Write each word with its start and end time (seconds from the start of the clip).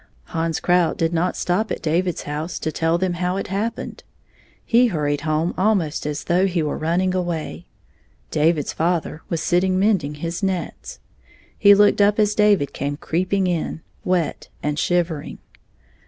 Hans 0.33 0.59
Krout 0.59 0.97
did 0.97 1.13
not 1.13 1.37
stop 1.37 1.69
at 1.69 1.83
David's 1.83 2.23
house 2.23 2.57
to 2.57 2.71
tell 2.71 2.97
them 2.97 3.13
how 3.13 3.37
it 3.37 3.49
happened. 3.49 4.03
He 4.65 4.87
hurried 4.87 5.21
home 5.21 5.53
al 5.59 5.75
most 5.75 6.07
as 6.07 6.23
though 6.23 6.47
he 6.47 6.63
were 6.63 6.79
running 6.79 7.13
away. 7.13 7.67
David's 8.31 8.73
father 8.73 9.21
was 9.29 9.43
sitting 9.43 9.77
mending 9.77 10.15
his 10.15 10.41
nets. 10.41 10.97
He 11.55 11.75
looked 11.75 12.01
up 12.01 12.17
as 12.17 12.33
David 12.33 12.73
came 12.73 12.97
creeping 12.97 13.45
in, 13.45 13.81
wet 14.03 14.49
and 14.63 14.79
shivering. 14.79 15.37